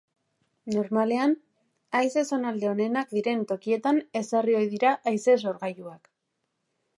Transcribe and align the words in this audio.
Normalean, 0.75 1.35
haize 1.99 2.23
zonalde 2.37 2.69
onenak 2.71 3.13
diren 3.17 3.43
tokietan 3.53 4.01
ezarri 4.23 4.57
ohi 4.61 4.71
dira 4.73 4.95
haize-sorgailuak. 5.13 6.11